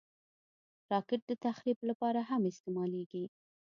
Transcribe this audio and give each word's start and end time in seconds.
راکټ 0.91 1.21
د 1.27 1.31
تخریب 1.45 1.79
لپاره 1.89 2.19
هم 2.29 2.41
استعمالېږي 2.51 3.23